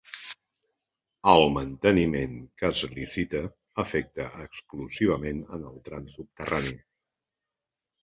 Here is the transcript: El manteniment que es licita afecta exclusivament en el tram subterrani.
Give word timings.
El 1.33 1.45
manteniment 1.57 2.33
que 2.63 2.67
es 2.71 2.83
licita 2.95 3.43
afecta 3.85 4.29
exclusivament 4.49 5.47
en 5.59 5.71
el 5.73 5.81
tram 5.91 6.13
subterrani. 6.19 6.79